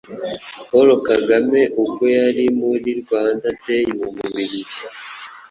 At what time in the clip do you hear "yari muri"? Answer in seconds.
2.17-2.89